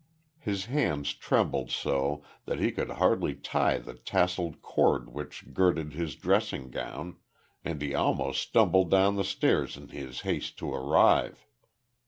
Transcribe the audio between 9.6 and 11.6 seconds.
in his haste to arrive.